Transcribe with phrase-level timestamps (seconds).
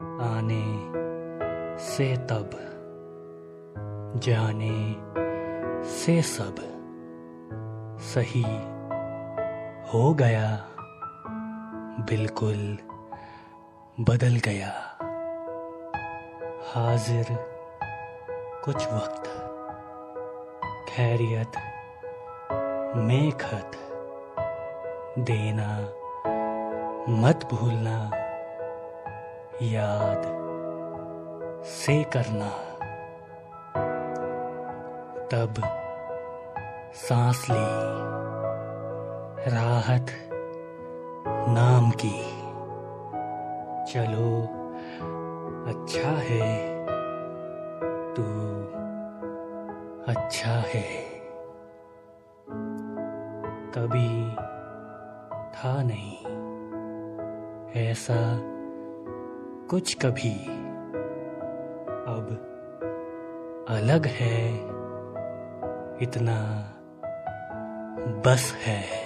[0.00, 0.64] आने
[1.78, 2.50] से तब,
[4.16, 4.78] जाने
[5.84, 6.56] से सब
[7.98, 8.42] सही
[9.92, 10.66] हो गया,
[12.10, 12.78] बिल्कुल
[14.00, 14.72] बदल गया।
[16.74, 17.26] हाजिर
[18.64, 19.28] कुछ वक्त,
[20.88, 21.52] खैरियत
[22.96, 23.70] में खत
[25.18, 25.80] देना
[27.20, 28.19] मत भूलना।
[29.62, 30.22] याद
[31.64, 32.48] से करना।
[35.32, 35.54] तब
[36.94, 37.66] सांस ली।
[39.50, 40.06] राहत
[41.48, 42.22] नाम की।
[43.92, 44.42] चलो
[45.66, 46.84] अच्छा है।
[48.14, 48.22] तू
[50.12, 51.04] अच्छा है।
[53.74, 54.34] कभी
[55.50, 56.16] था नहीं
[57.82, 58.59] ऐसा।
[59.70, 60.34] कुछ कभी
[62.06, 62.30] अब
[63.68, 64.54] अलग है
[66.02, 66.38] इतना
[68.26, 68.99] बस है।